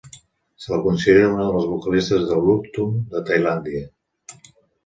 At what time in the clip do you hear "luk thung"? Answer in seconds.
2.47-2.99